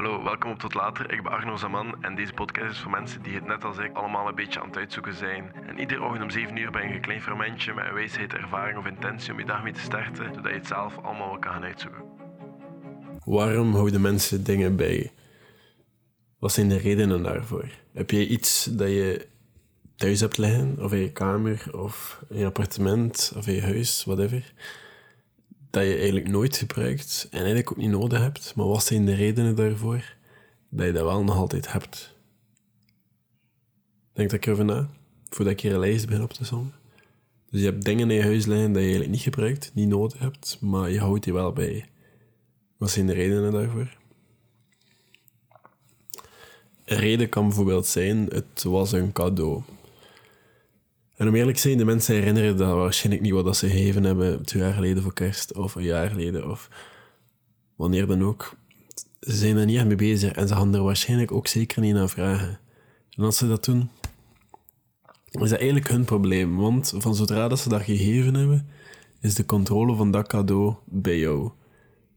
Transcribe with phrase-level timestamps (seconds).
[0.00, 1.12] Hallo, welkom op Tot Later.
[1.12, 3.96] Ik ben Arno Zaman en deze podcast is voor mensen die het net als ik
[3.96, 5.52] allemaal een beetje aan het uitzoeken zijn.
[5.66, 8.78] En iedere ochtend om 7 uur ben je een klein fermentje met een wijsheid, ervaring
[8.78, 11.52] of intentie om je dag mee te starten, zodat je het zelf allemaal wel kan
[11.52, 12.02] gaan uitzoeken.
[13.24, 15.12] Waarom houden mensen dingen bij?
[16.38, 17.68] Wat zijn de redenen daarvoor?
[17.92, 19.26] Heb je iets dat je
[19.96, 24.04] thuis hebt liggen, of in je kamer, of in je appartement, of in je huis,
[24.04, 24.52] whatever,
[25.70, 29.14] dat je eigenlijk nooit gebruikt en eigenlijk ook niet nodig hebt, maar wat zijn de
[29.14, 30.16] redenen daarvoor
[30.68, 32.14] dat je dat wel nog altijd hebt?
[34.12, 34.90] Denk dat ik erover na,
[35.28, 36.72] voordat ik hier een lijst op te sommen.
[37.50, 40.18] Dus je hebt dingen in je huis liggen dat je eigenlijk niet gebruikt, niet nodig
[40.18, 41.84] hebt, maar je houdt die wel bij.
[42.76, 43.96] Wat zijn de redenen daarvoor?
[46.84, 49.62] Een reden kan bijvoorbeeld zijn, het was een cadeau.
[51.20, 54.04] En om eerlijk te zijn, de mensen herinneren dat waarschijnlijk niet wat dat ze gegeven
[54.04, 56.68] hebben twee jaar geleden voor kerst, of een jaar geleden, of
[57.76, 58.54] wanneer dan ook.
[59.20, 61.94] Ze zijn er niet aan mee bezig en ze gaan er waarschijnlijk ook zeker niet
[61.94, 62.58] naar vragen.
[63.10, 63.90] En als ze dat doen,
[65.30, 68.68] is dat eigenlijk hun probleem, want van zodra dat ze dat gegeven hebben,
[69.20, 71.50] is de controle van dat cadeau bij jou.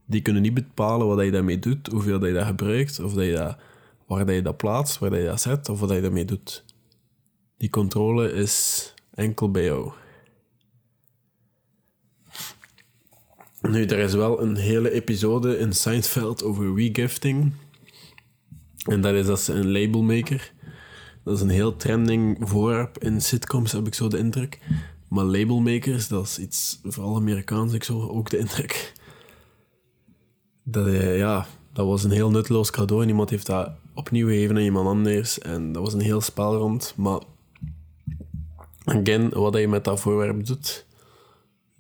[0.06, 3.56] Die kunnen niet bepalen wat je daarmee doet, hoeveel je dat gebruikt, of dat je
[4.06, 6.66] waar dat je dat plaatst, waar je dat zet, of wat je daarmee doet.
[7.58, 9.92] Die controle is enkel bij jou.
[13.62, 17.54] Nu, er is wel een hele episode in Seinfeld over regifting.
[18.84, 20.54] En dat is als een labelmaker.
[21.24, 24.60] Dat is een heel trending voorwerp in sitcoms, heb ik zo de indruk.
[25.10, 28.94] Maar labelmakers, dat is iets, vooral Amerikaans, ik zo ook de indruk.
[30.64, 34.56] Dat, eh, ja, dat was een heel nutteloos cadeau en iemand heeft dat opnieuw gegeven
[34.56, 35.40] aan iemand anders.
[35.40, 36.94] En dat was een heel spel rond.
[36.98, 37.22] Maar
[38.86, 40.86] again, wat je met dat voorwerp doet,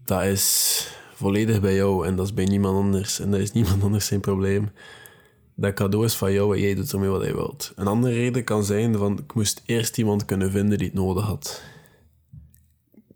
[0.05, 3.19] dat is volledig bij jou en dat is bij niemand anders.
[3.19, 4.71] En dat is niemand anders zijn probleem.
[5.55, 7.71] Dat cadeau is van jou en jij doet ermee wat je wilt.
[7.75, 11.23] Een andere reden kan zijn van, ik moest eerst iemand kunnen vinden die het nodig
[11.23, 11.63] had.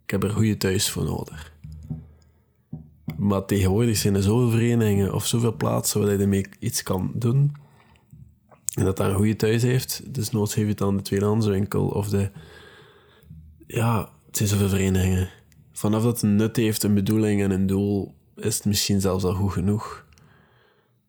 [0.03, 1.55] Ik heb er goede thuis voor nodig.
[3.17, 7.55] Maar tegenwoordig zijn er zoveel verenigingen of zoveel plaatsen waar je ermee iets kan doen.
[8.73, 10.13] En dat daar een goede thuis heeft.
[10.13, 12.29] Dus noods heeft het aan de tweedehandswinkel of de
[13.67, 15.29] ja, het zijn zoveel verenigingen.
[15.71, 19.23] Vanaf dat het een nut heeft, een bedoeling en een doel, is het misschien zelfs
[19.23, 20.05] al goed genoeg.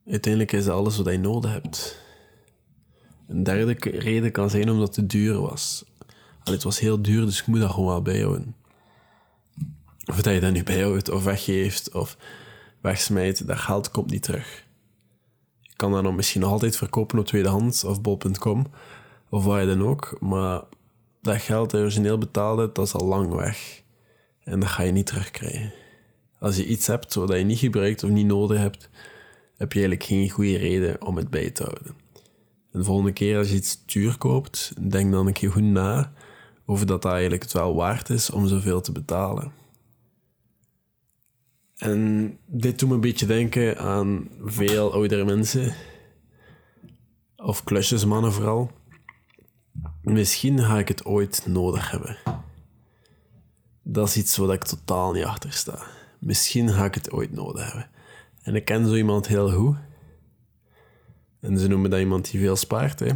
[0.07, 2.03] Uiteindelijk is alles wat je nodig hebt.
[3.29, 5.85] Een derde reden kan zijn omdat het duur was.
[6.43, 8.57] Allee, het was heel duur, dus ik moet dat gewoon wel bijhouden.
[10.07, 12.17] Of dat je dat nu bijhoudt, of weggeeft, of
[12.81, 14.65] wegsmijt, dat geld komt niet terug.
[15.61, 18.67] Je kan dat dan misschien nog altijd verkopen op tweedehands of bol.com,
[19.29, 20.63] of waar je dan ook, maar
[21.21, 23.83] dat geld dat je origineel betaalde, dat is al lang weg.
[24.45, 25.73] En dat ga je niet terugkrijgen.
[26.39, 28.89] Als je iets hebt wat je niet gebruikt of niet nodig hebt,
[29.57, 31.95] heb je eigenlijk geen goede reden om het bij te houden.
[32.73, 36.13] En de volgende keer als je iets duur koopt, denk dan een keer goed na
[36.77, 39.53] dat dat eigenlijk het wel waard is om zoveel te betalen.
[41.77, 45.75] En dit doet me een beetje denken aan veel oudere mensen,
[47.37, 48.71] of klusjesmannen vooral,
[50.13, 52.17] Misschien ga ik het ooit nodig hebben.
[53.83, 55.83] Dat is iets wat ik totaal niet achter sta.
[56.19, 57.91] Misschien ga ik het ooit nodig hebben.
[58.43, 59.77] En ik ken zo iemand heel goed.
[61.41, 63.01] En ze noemen dat iemand die veel spaart.
[63.01, 63.11] Hè.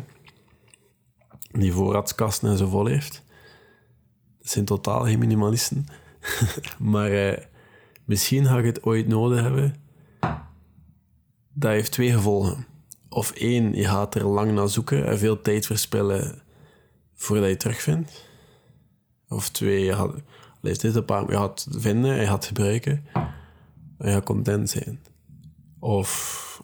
[1.50, 3.22] Die voorraadskasten en zo vol heeft.
[4.38, 5.86] Dat zijn totaal geen minimalisten.
[6.92, 7.44] maar eh,
[8.04, 9.74] misschien ga ik het ooit nodig hebben.
[11.52, 12.66] Dat heeft twee gevolgen.
[13.08, 16.42] Of één, je gaat er lang naar zoeken en veel tijd verspillen
[17.22, 18.28] voordat je het terugvindt.
[19.28, 20.14] Of twee, je gaat,
[20.60, 23.04] lees dit een paar, je vinden, je gaat gebruiken
[23.98, 25.00] en je gaat content zijn.
[25.78, 26.62] Of,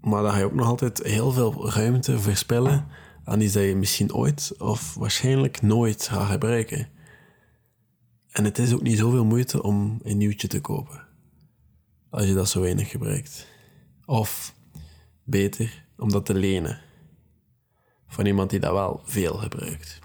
[0.00, 2.86] maar dan ga je ook nog altijd heel veel ruimte verspillen
[3.24, 6.88] aan iets dat je misschien ooit of waarschijnlijk nooit gaat gebruiken.
[8.30, 11.06] En het is ook niet zoveel moeite om een nieuwtje te kopen.
[12.10, 13.46] Als je dat zo weinig gebruikt.
[14.04, 14.54] Of
[15.24, 16.86] beter, om dat te lenen
[18.08, 19.98] van iemand die dat wel veel gebruikt.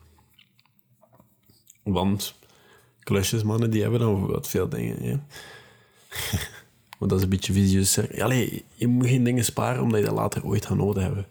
[1.83, 2.35] Want
[3.00, 5.03] klusjesmannen, die hebben dan bijvoorbeeld veel dingen.
[5.03, 5.23] Ja.
[7.00, 10.15] Want dat is een beetje vicieuze Allee, je moet geen dingen sparen omdat je dat
[10.15, 11.25] later ooit gaat nodig hebben.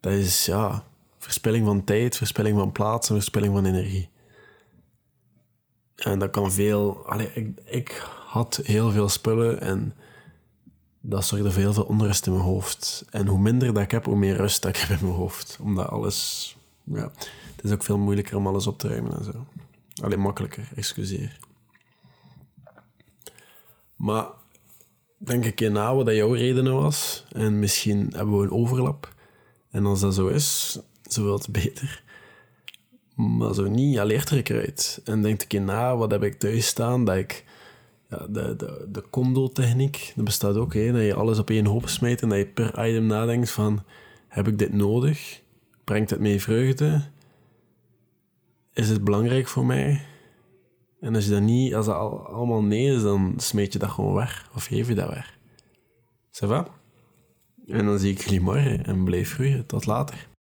[0.00, 0.84] Dat is, ja,
[1.18, 4.08] verspilling van tijd, verspilling van plaats en verspilling van energie.
[5.94, 7.06] En dat kan veel...
[7.06, 9.94] Allee, ik, ik had heel veel spullen en
[11.00, 13.04] dat zorgde voor veel onrust in mijn hoofd.
[13.10, 15.58] En hoe minder dat ik heb, hoe meer rust dat ik heb in mijn hoofd.
[15.60, 16.56] Omdat alles...
[16.84, 17.10] Ja,
[17.56, 19.46] het is ook veel moeilijker om alles op te ruimen en zo.
[20.02, 21.38] Alleen makkelijker, excuseer.
[23.96, 24.26] Maar
[25.16, 27.24] denk een keer na wat dat jouw redenen was.
[27.32, 29.14] En misschien hebben we een overlap.
[29.70, 32.02] En als dat zo is, zoveel te beter.
[33.14, 35.00] Maar zo niet, ja, leert er een keer uit.
[35.04, 37.44] En denk een keer na, wat heb ik thuis staan, dat ik...
[38.10, 41.88] Ja, de, de, de condo-techniek, dat bestaat ook, hè, dat je alles op één hoop
[41.88, 43.82] smijt en dat je per item nadenkt van...
[44.28, 45.42] Heb ik dit nodig?
[45.84, 47.02] Brengt het mij vreugde?
[48.72, 50.00] Is het belangrijk voor mij?
[51.00, 53.90] En als je dat niet, als dat al- allemaal nee is, dan smijt je dat
[53.90, 54.50] gewoon weg.
[54.54, 55.38] Of geef je dat weg.
[56.30, 56.66] Ça va?
[57.66, 59.66] En dan zie ik jullie morgen en blijf groeien.
[59.66, 60.28] Tot later.